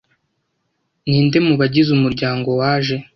Ninde 1.07 1.37
mu 1.47 1.53
bagize 1.59 1.89
umuryango 1.93 2.49
waje 2.59 2.95